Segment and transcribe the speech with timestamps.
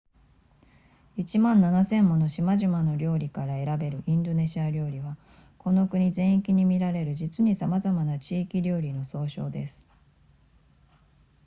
[1.17, 5.15] 1万7千もの島々の料理から選べるインドネシア料理は
[5.59, 9.85] この国全域に見られる実にさまざまな地域料理の総称です